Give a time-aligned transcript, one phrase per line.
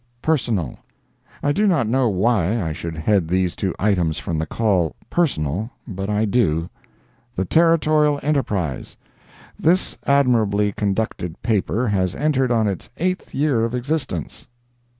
[0.23, 0.79] PERSONAL.
[1.43, 5.69] I do not know why I should head these two items from the Call "personal,"
[5.87, 6.71] but I do:
[7.35, 14.47] THE "TERRITORIAL ENTERPRISE."—This admirably conducted paper has entered on its eighth year of existence.